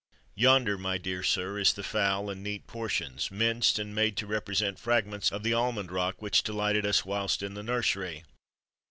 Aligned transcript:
Yonder, 0.33 0.79
my 0.79 0.97
dear 0.97 1.21
sir, 1.21 1.59
is 1.59 1.73
the 1.73 1.83
fowl, 1.83 2.31
in 2.31 2.41
neat 2.41 2.65
portions, 2.65 3.29
minced, 3.29 3.77
and 3.77 3.93
made 3.93 4.17
to 4.17 4.25
represent 4.25 4.79
fragments 4.79 5.31
of 5.31 5.43
the 5.43 5.53
almond 5.53 5.91
rock 5.91 6.23
which 6.23 6.41
delighted 6.41 6.87
us 6.87 7.05
whilst 7.05 7.43
in 7.43 7.53
the 7.53 7.61
nursery. 7.61 8.23